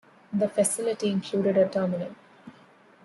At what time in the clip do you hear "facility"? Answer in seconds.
0.49-1.11